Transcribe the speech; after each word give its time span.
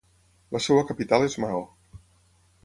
La 0.55 0.61
seva 0.67 0.85
capital 0.93 1.27
és 1.27 1.37
Mao. 1.45 1.61